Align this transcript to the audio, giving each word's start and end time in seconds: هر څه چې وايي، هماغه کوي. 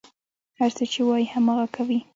هر 0.59 0.69
څه 0.77 0.83
چې 0.91 0.99
وايي، 1.07 1.25
هماغه 1.33 1.65
کوي. 1.75 1.99